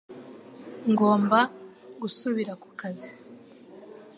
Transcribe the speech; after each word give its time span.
Ngomba 0.91 1.39
gusubira 2.01 2.53
ku 2.61 2.69
kazi 2.79 3.13